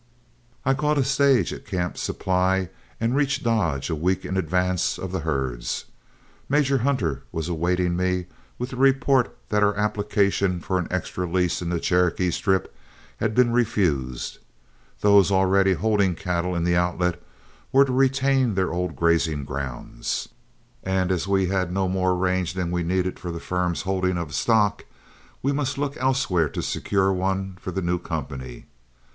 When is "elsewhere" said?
25.97-26.49